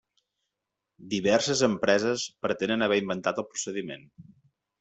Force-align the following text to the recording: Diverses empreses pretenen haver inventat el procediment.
Diverses 1.11 1.61
empreses 1.69 2.25
pretenen 2.47 2.87
haver 2.87 3.01
inventat 3.05 3.43
el 3.45 3.49
procediment. 3.53 4.13